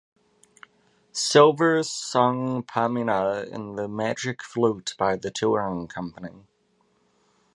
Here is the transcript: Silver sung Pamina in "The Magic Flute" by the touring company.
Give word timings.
Silver 1.11 1.83
sung 1.83 2.63
Pamina 2.63 3.45
in 3.47 3.75
"The 3.75 3.87
Magic 3.87 4.41
Flute" 4.41 4.95
by 4.97 5.15
the 5.15 5.29
touring 5.29 5.87
company. 5.87 6.47